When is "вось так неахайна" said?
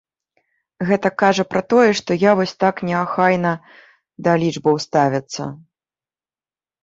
2.39-3.51